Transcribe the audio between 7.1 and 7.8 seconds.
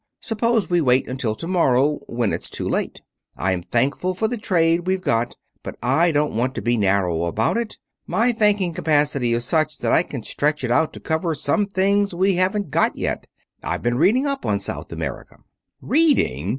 about it.